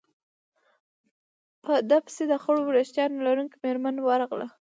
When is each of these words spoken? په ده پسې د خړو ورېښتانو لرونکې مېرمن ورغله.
په 1.63 1.73
ده 1.89 1.97
پسې 2.05 2.23
د 2.27 2.33
خړو 2.43 2.61
ورېښتانو 2.67 3.25
لرونکې 3.27 3.57
مېرمن 3.63 3.95
ورغله. 4.01 4.47